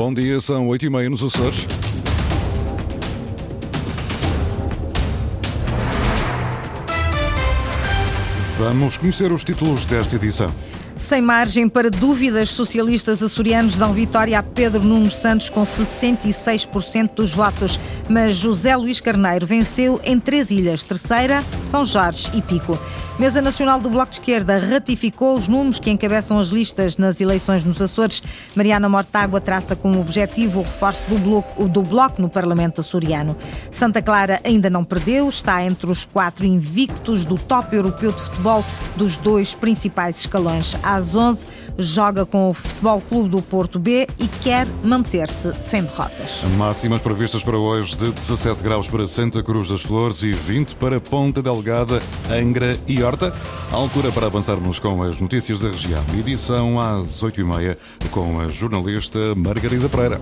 [0.00, 1.66] Bom dia, são 8h30 nos Açores.
[8.58, 10.50] Vamos conhecer os títulos desta edição.
[11.00, 17.32] Sem margem para dúvidas, socialistas açorianos dão vitória a Pedro Nuno Santos com 66% dos
[17.32, 17.80] votos.
[18.06, 22.78] Mas José Luís Carneiro venceu em três ilhas, Terceira, São Jorge e Pico.
[23.18, 27.64] Mesa Nacional do Bloco de Esquerda ratificou os números que encabeçam as listas nas eleições
[27.64, 28.22] nos Açores.
[28.54, 33.36] Mariana Mortágua traça como objetivo o reforço do bloco, do bloco no Parlamento açoriano.
[33.70, 38.64] Santa Clara ainda não perdeu, está entre os quatro invictos do top europeu de futebol
[38.96, 41.46] dos dois principais escalões às 11,
[41.78, 46.42] joga com o Futebol Clube do Porto B e quer manter-se sem derrotas.
[46.56, 51.00] Máximas previstas para hoje de 17 graus para Santa Cruz das Flores e 20 para
[51.00, 53.32] Ponta Delgada, Angra e Horta.
[53.72, 56.02] A altura para avançarmos com as notícias da região.
[56.18, 57.76] Edição às 8h30
[58.10, 60.20] com a jornalista Margarida Pereira.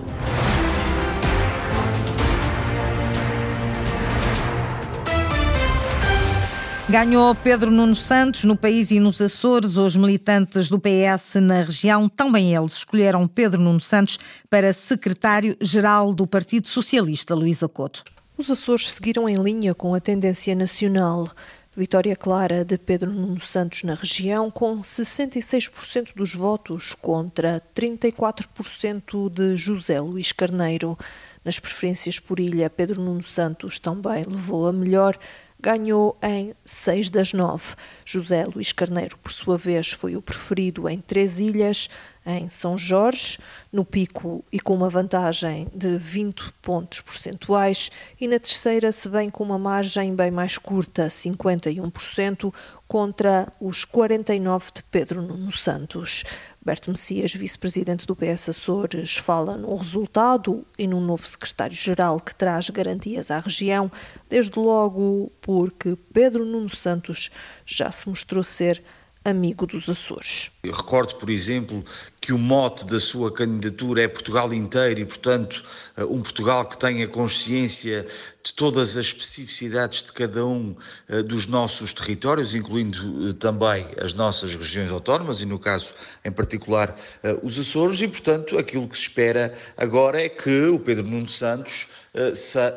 [6.89, 9.77] Ganhou Pedro Nuno Santos no país e nos Açores.
[9.77, 14.17] Os militantes do PS na região, também eles, escolheram Pedro Nuno Santos
[14.49, 18.03] para secretário-geral do Partido Socialista, Luísa Couto.
[18.35, 21.29] Os Açores seguiram em linha com a tendência nacional.
[21.77, 29.55] Vitória clara de Pedro Nuno Santos na região, com 66% dos votos contra 34% de
[29.55, 30.97] José Luís Carneiro.
[31.45, 35.17] Nas preferências por ilha, Pedro Nuno Santos também levou a melhor
[35.59, 37.75] ganhou em seis das nove.
[38.05, 41.89] José Luís Carneiro, por sua vez, foi o preferido em três ilhas,
[42.37, 43.37] em São Jorge,
[43.71, 49.29] no pico e com uma vantagem de 20 pontos percentuais, e na terceira se vem
[49.29, 52.53] com uma margem bem mais curta, 51%,
[52.87, 56.23] contra os 49% de Pedro Nuno Santos.
[56.59, 62.69] Berto Messias, vice-presidente do PS Açores, fala no resultado e no novo secretário-geral que traz
[62.69, 63.91] garantias à região,
[64.27, 67.29] desde logo porque Pedro Nuno Santos
[67.65, 68.83] já se mostrou ser
[69.23, 70.51] amigo dos Açores.
[70.63, 71.83] Eu recordo, por exemplo,
[72.21, 75.63] que o mote da sua candidatura é Portugal inteiro e, portanto,
[75.95, 78.05] eh, um Portugal que tenha consciência
[78.43, 80.75] de todas as especificidades de cada um
[81.07, 85.93] eh, dos nossos territórios, incluindo eh, também as nossas regiões autónomas e, no caso
[86.23, 86.95] em particular,
[87.41, 91.87] os Açores, e, portanto, aquilo que se espera agora é que o Pedro Nuno Santos,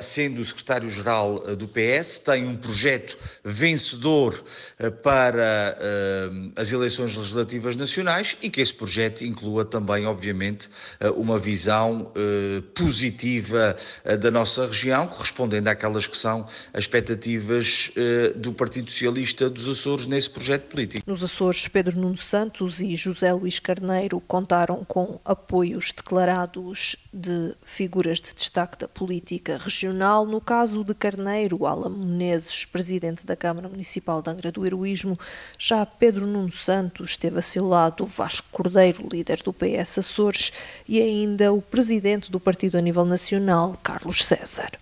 [0.00, 4.42] sendo o secretário-geral do PS, tenha um projeto vencedor
[5.02, 5.76] para
[6.56, 10.68] as eleições legislativas nacionais e que esse projeto inclua também, obviamente,
[11.00, 17.90] eh, uma visão eh, positiva eh, da nossa região, correspondendo àquelas que são as expectativas
[18.36, 21.02] do Partido Socialista dos Açores nesse projeto político.
[21.06, 28.20] Nos Açores, Pedro Nuno Santos e José Luís Carneiro contaram com apoios declarados de figuras
[28.20, 30.26] de destaque da política regional.
[30.26, 35.18] No caso de Carneiro, Alamo Menezes, presidente da Câmara Municipal de Angra do Heroísmo,
[35.58, 40.52] já Pedro Nuno Santos esteve a seu lado Vasco Cordeiro, líder líder do PS Açores,
[40.88, 44.81] e ainda o presidente do partido a nível nacional, Carlos César.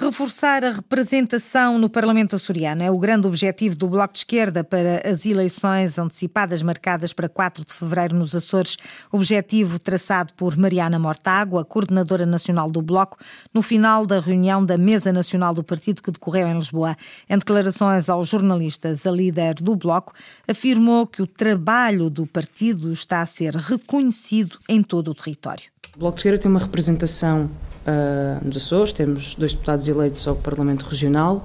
[0.00, 5.02] Reforçar a representação no Parlamento açoriano é o grande objetivo do Bloco de Esquerda para
[5.04, 8.76] as eleições antecipadas marcadas para 4 de fevereiro nos Açores.
[9.10, 13.18] Objetivo traçado por Mariana Mortágua, coordenadora nacional do Bloco,
[13.52, 16.96] no final da reunião da Mesa Nacional do Partido que decorreu em Lisboa.
[17.28, 20.14] Em declarações aos jornalistas, a líder do Bloco
[20.46, 25.64] afirmou que o trabalho do partido está a ser reconhecido em todo o território.
[25.96, 27.50] O Bloco de Esquerda tem uma representação
[27.88, 31.44] uh, nos Açores, temos dois deputados eleitos ao Parlamento Regional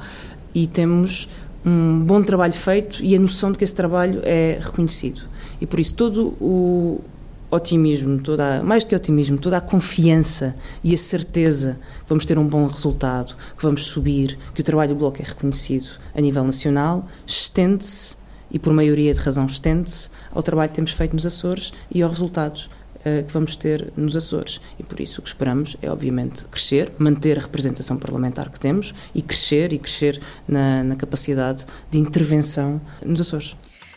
[0.54, 1.30] e temos
[1.66, 5.22] um bom trabalho feito e a noção de que esse trabalho é reconhecido.
[5.62, 7.00] E por isso todo o
[7.50, 12.26] otimismo, toda a, mais do que otimismo, toda a confiança e a certeza que vamos
[12.26, 16.20] ter um bom resultado, que vamos subir, que o trabalho do Bloco é reconhecido a
[16.20, 18.18] nível nacional, estende-se
[18.52, 22.14] e por maioria de razão estende-se ao trabalho que temos feito nos Açores e aos
[22.14, 22.70] resultados
[23.04, 24.62] que vamos ter nos Açores.
[24.80, 28.94] E por isso o que esperamos é, obviamente, crescer, manter a representação parlamentar que temos
[29.14, 33.56] e crescer e crescer na, na capacidade de intervenção nos Açores.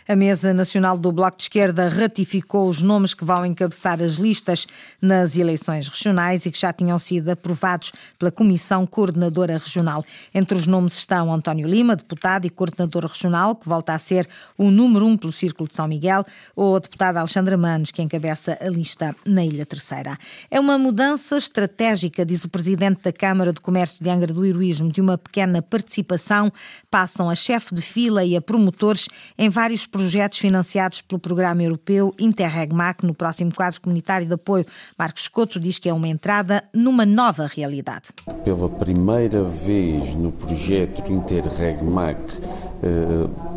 [0.08, 4.64] A Mesa Nacional do Bloco de Esquerda ratificou os nomes que vão encabeçar as listas
[5.02, 10.04] nas eleições regionais e que já tinham sido aprovados pela Comissão Coordenadora Regional.
[10.32, 14.70] Entre os nomes estão António Lima, deputado e coordenador regional, que volta a ser o
[14.70, 16.24] número um pelo Círculo de São Miguel,
[16.54, 20.16] ou a deputada Alexandra Manos, que encabeça a lista na Ilha Terceira.
[20.48, 24.92] É uma mudança estratégica, diz o presidente da Câmara de Comércio de Angra do Heroísmo,
[24.92, 26.52] de uma pequena participação,
[26.88, 32.14] passam a chefe de fila e a promotores em vários projetos financiados pelo Programa Europeu
[32.20, 34.66] Interreg-MAC no próximo quadro comunitário de apoio.
[34.98, 38.08] Marcos Couto diz que é uma entrada numa nova realidade.
[38.44, 42.65] Pela primeira vez no projeto Interreg-MAC, eh,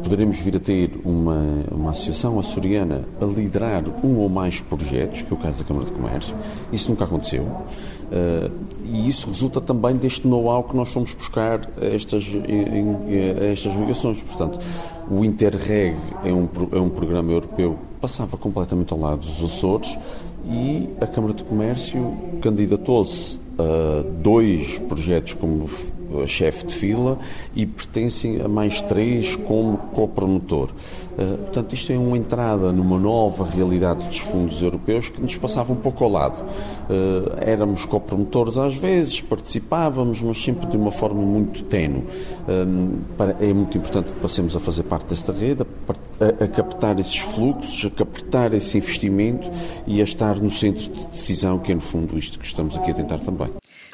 [0.04, 5.34] poderemos vir a ter uma, uma associação açoriana a liderar um ou mais projetos, que
[5.34, 6.36] é o caso da Câmara de Comércio.
[6.72, 7.44] Isso nunca aconteceu.
[7.44, 8.52] Uh,
[8.86, 12.26] e isso resulta também deste know-how que nós fomos buscar a estas,
[13.52, 14.22] estas ligações.
[14.24, 14.60] Portanto,
[15.12, 19.96] o Interreg é um, é um programa europeu que passava completamente ao lado dos Açores
[20.50, 25.70] e a Câmara de Comércio candidatou-se a dois projetos como
[26.28, 27.20] chefe de fila
[27.56, 30.70] e pertencem a mais três como copromotor.
[31.20, 35.74] Uh, portanto, isto é uma entrada numa nova realidade dos fundos europeus que nos passava
[35.74, 36.42] um pouco ao lado.
[36.42, 42.04] Uh, éramos copromotores às vezes, participávamos, mas sempre de uma forma muito tenue.
[42.48, 47.18] Uh, é muito importante que passemos a fazer parte desta rede, a, a, captar esses
[47.18, 49.50] fluxos, a captar esse investimento
[49.86, 52.92] e a estar no centro de decisão, que é no fundo isto que estamos aqui
[52.92, 53.50] a tentar também.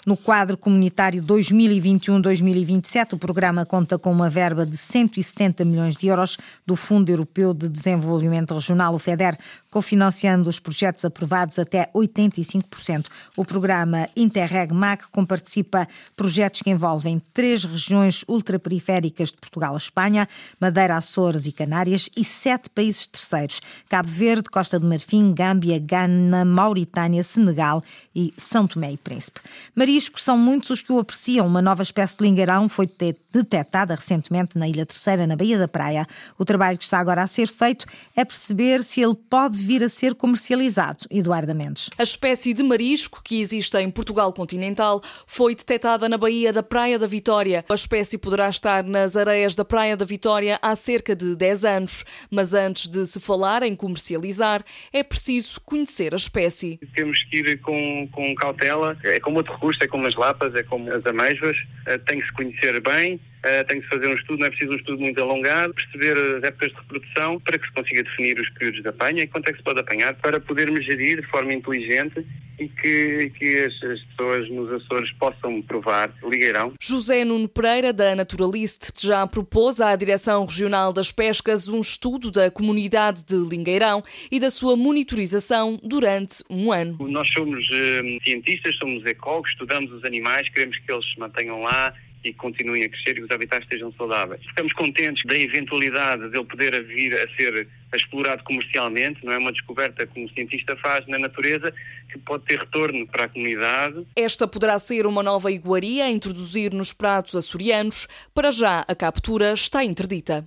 [0.06, 6.38] No quadro comunitário 2021-2027, o programa conta com uma verba de 170 milhões de euros
[6.64, 9.36] do Fundo Europeu de Desenvolvimento Regional, o FEDER,
[9.72, 13.08] cofinanciando os projetos aprovados até 85%.
[13.36, 20.30] O programa Interreg-MAC comparticipa projetos que envolvem três regiões ultraperiféricas de Portugal Espanha,
[20.62, 23.60] Madeira, Açores e Canárias e sete países terceiros,
[23.90, 27.84] Cabo Verde, Costa do Marfim, Gâmbia, Gana, Mauritânia, Senegal
[28.16, 29.42] e São Tomé e Príncipe.
[29.76, 31.48] Maria marisco são muitos os que o apreciam.
[31.48, 32.90] Uma nova espécie de lingueirão foi
[33.32, 36.06] detectada recentemente na Ilha Terceira, na Baía da Praia.
[36.38, 39.88] O trabalho que está agora a ser feito é perceber se ele pode vir a
[39.88, 41.06] ser comercializado.
[41.10, 41.90] Eduardo Mendes.
[41.98, 47.00] A espécie de marisco que existe em Portugal continental foi detectada na Baía da Praia
[47.00, 47.64] da Vitória.
[47.70, 52.06] A espécie poderá estar nas areias da Praia da Vitória há cerca de 10 anos.
[52.30, 56.80] Mas antes de se falar em comercializar, é preciso conhecer a espécie.
[56.94, 58.98] Temos que ir com, com cautela.
[59.04, 62.26] É como outro recurso, é como as lapas, é como as amêijoas, eh, tem que
[62.26, 63.20] se conhecer bem,
[63.66, 66.44] tem que se fazer um estudo, não é preciso um estudo muito alongado, perceber as
[66.44, 69.52] épocas de reprodução para que se consiga definir os períodos de apanha e quanto é
[69.52, 72.26] que se pode apanhar para podermos gerir de forma inteligente
[72.60, 76.74] e que, que as, as, pessoas nos Açores possam provar ligueirão.
[76.80, 82.50] José Nuno Pereira, da Naturalist, já propôs à Direção Regional das Pescas um estudo da
[82.50, 86.98] comunidade de Lingueirão e da sua monitorização durante um ano.
[87.10, 91.94] Nós somos uh, cientistas, somos ecólogos, estudamos os animais, queremos que eles se mantenham lá,
[92.26, 94.44] e continuem a crescer e os habitats estejam saudáveis.
[94.46, 99.52] Ficamos contentes da eventualidade de ele poder vir a ser explorado comercialmente, não é uma
[99.52, 101.74] descoberta que um cientista faz na natureza
[102.12, 104.06] que pode ter retorno para a comunidade.
[104.16, 108.08] Esta poderá ser uma nova iguaria a introduzir nos pratos açorianos.
[108.34, 110.46] Para já, a captura está interdita.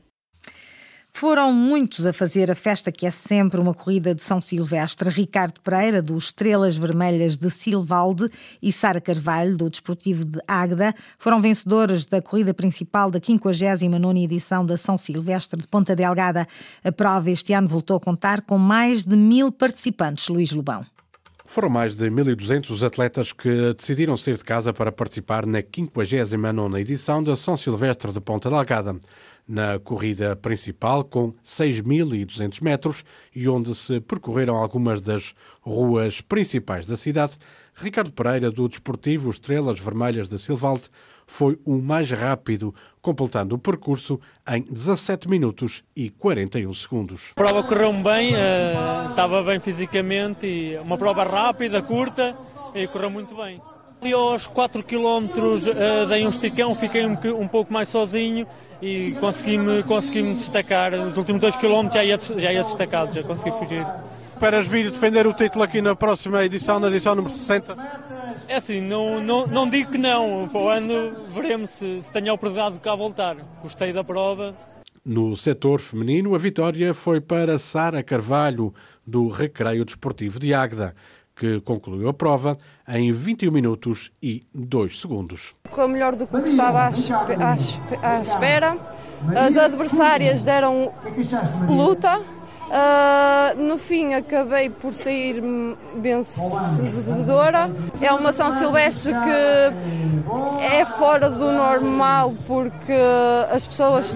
[1.11, 5.11] Foram muitos a fazer a festa que é sempre uma corrida de São Silvestre.
[5.11, 8.31] Ricardo Pereira, do Estrelas Vermelhas de Silvalde,
[8.63, 14.65] e Sara Carvalho, do Desportivo de Águeda, foram vencedores da corrida principal da 59ª edição
[14.65, 16.47] da São Silvestre de Ponta Delgada.
[16.85, 20.29] A prova este ano voltou a contar com mais de mil participantes.
[20.29, 20.87] Luís Lobão.
[21.45, 27.23] Foram mais de 1.200 atletas que decidiram sair de casa para participar na 59ª edição
[27.23, 29.01] da São Silvestre de Ponta Delgada
[29.49, 33.05] na corrida principal, com 6.200 metros
[33.35, 37.37] e onde se percorreram algumas das ruas principais da cidade,
[37.75, 40.91] Ricardo Pereira, do Desportivo Estrelas Vermelhas da Silvalde,
[41.27, 44.19] foi o mais rápido, completando o percurso
[44.49, 47.33] em 17 minutos e 41 segundos.
[47.33, 52.37] A prova correu-me bem, uh, estava bem fisicamente e uma prova rápida, curta
[52.75, 53.61] e correu muito bem.
[54.01, 58.47] Ali aos 4 km uh, dei um esticão, fiquei um, um pouco mais sozinho
[58.81, 60.95] e consegui-me consegui -me destacar.
[60.95, 63.85] Os últimos 2 km já ia, já ia destacado, já consegui fugir.
[64.33, 67.77] Esperas vir defender o título aqui na próxima edição, na edição número 60?
[68.47, 70.49] É assim, não, não, não digo que não.
[70.49, 73.37] Para o ano veremos se, se tenho a oportunidade de cá voltar.
[73.61, 74.55] Gostei da prova.
[75.05, 78.73] No setor feminino, a vitória foi para Sara Carvalho,
[79.05, 80.95] do Recreio Desportivo de Águeda
[81.39, 85.55] que concluiu a prova em 21 minutos e 2 segundos.
[85.71, 88.77] Correu melhor do que o que estava à espera.
[89.35, 90.93] As adversárias deram
[91.69, 92.21] luta.
[92.69, 95.43] Uh, no fim acabei por sair
[95.97, 97.71] vencedora.
[98.01, 102.93] É uma São Silvestre que é fora do normal porque
[103.51, 104.15] as pessoas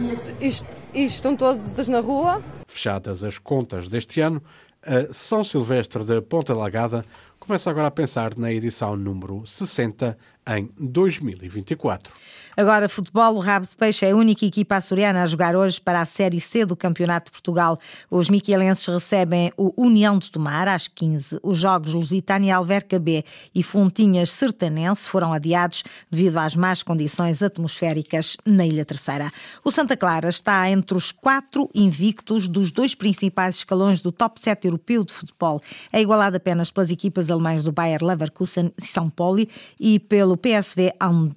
[0.92, 2.42] estão todas na rua.
[2.66, 4.42] Fechadas as contas deste ano,
[4.84, 7.04] a São Silvestre de Ponta Lagada
[7.38, 12.12] começa agora a pensar na edição número 60 em 2024.
[12.56, 16.00] Agora, futebol, o Rabo de Peixe é a única equipa açoriana a jogar hoje para
[16.02, 17.78] a Série C do Campeonato de Portugal.
[18.10, 21.38] Os miquelenses recebem o União de Tomar às 15.
[21.42, 28.36] Os jogos Lusitânia Alverca B e Fontinhas Sertanense foram adiados devido às más condições atmosféricas
[28.44, 29.32] na Ilha Terceira.
[29.64, 34.66] O Santa Clara está entre os quatro invictos dos dois principais escalões do top 7
[34.66, 35.62] europeu de futebol.
[35.92, 39.46] É igualado apenas pelas equipas alemãs do Bayer Leverkusen e São Paulo
[39.80, 40.92] e pelo PSV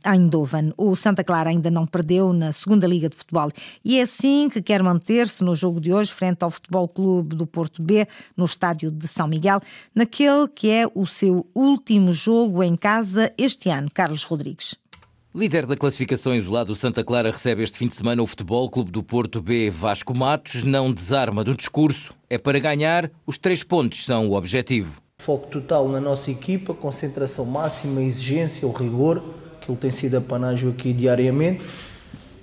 [0.05, 0.73] Eindhoven.
[0.77, 3.49] O Santa Clara ainda não perdeu na segunda Liga de Futebol
[3.83, 7.45] e é assim que quer manter-se no jogo de hoje frente ao Futebol Clube do
[7.45, 9.61] Porto B no estádio de São Miguel,
[9.93, 13.89] naquele que é o seu último jogo em casa este ano.
[13.93, 14.75] Carlos Rodrigues.
[15.35, 19.03] Líder da classificação isolado, Santa Clara recebe este fim de semana o Futebol Clube do
[19.03, 19.69] Porto B.
[19.69, 22.13] Vasco Matos não desarma do discurso.
[22.29, 25.04] É para ganhar, os três pontos são o objetivo.
[25.25, 29.23] Foco total na nossa equipa, concentração máxima, exigência, o rigor
[29.59, 31.63] aquilo tem sido apanágio aqui diariamente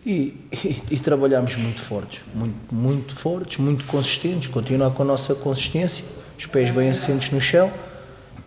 [0.05, 5.33] e, e, e, trabalhamos muito fortes, muito, muito fortes, muito consistentes, continuar com a nossa
[5.37, 6.05] consistência,
[6.37, 7.71] os pés bem assentes no chão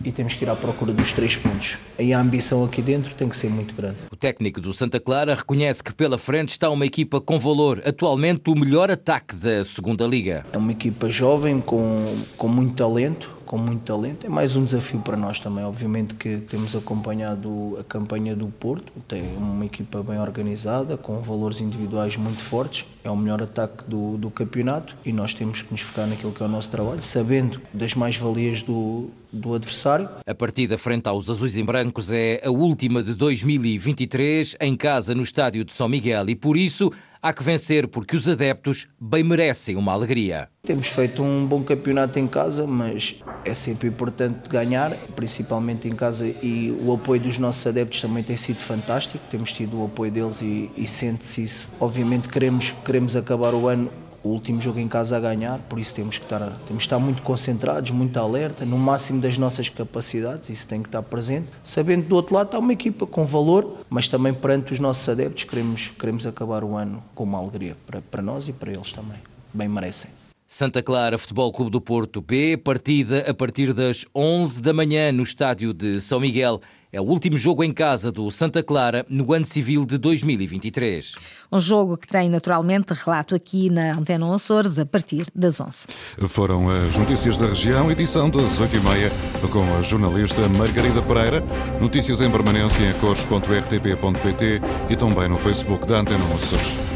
[0.04, 1.78] e temos que ir à procura dos três pontos.
[1.98, 3.96] Aí a ambição aqui dentro tem que ser muito grande.
[4.12, 8.50] O técnico do Santa Clara reconhece que pela frente está uma equipa com valor, atualmente
[8.50, 10.46] o melhor ataque da segunda Liga.
[10.52, 12.04] É uma equipa jovem, com,
[12.38, 14.26] com muito talento, com muito talento.
[14.26, 15.64] É mais um desafio para nós também.
[15.64, 21.62] Obviamente que temos acompanhado a campanha do Porto, tem uma equipa bem organizada, com valores
[21.62, 22.86] individuais muito fortes.
[23.04, 26.42] É o melhor ataque do, do campeonato e nós temos que nos focar naquilo que
[26.42, 30.10] é o nosso trabalho, sabendo das mais-valias do, do adversário.
[30.26, 35.22] A partida frente aos azuis em brancos é a última de 2023 em casa no
[35.22, 36.92] estádio de São Miguel e por isso
[37.26, 40.48] há que vencer porque os adeptos bem merecem uma alegria.
[40.62, 46.28] Temos feito um bom campeonato em casa, mas é sempre importante ganhar, principalmente em casa,
[46.28, 49.24] e o apoio dos nossos adeptos também tem sido fantástico.
[49.28, 51.70] Temos tido o apoio deles e, e sente-se isso.
[51.80, 53.92] Obviamente queremos, queremos acabar o ano
[54.26, 56.98] o último jogo em casa a ganhar, por isso temos que estar, temos que estar
[56.98, 62.04] muito concentrados, muito alerta, no máximo das nossas capacidades, isso tem que estar presente, sabendo
[62.04, 65.44] que do outro lado está uma equipa com valor, mas também perante os nossos adeptos
[65.44, 69.20] queremos, queremos acabar o ano com uma alegria para, para nós e para eles também,
[69.54, 70.10] bem merecem.
[70.48, 75.22] Santa Clara Futebol Clube do Porto B, partida a partir das 11 da manhã no
[75.22, 76.62] estádio de São Miguel.
[76.96, 81.16] É o último jogo em casa do Santa Clara no ano civil de 2023.
[81.52, 85.88] Um jogo que tem naturalmente relato aqui na Antena Açores a partir das 11.
[86.30, 89.12] Foram as notícias da região, edição das 8h30,
[89.52, 91.44] com a jornalista Margarida Pereira.
[91.82, 96.95] Notícias em permanência em cores.rtp.pt e também no Facebook da Antena Açores.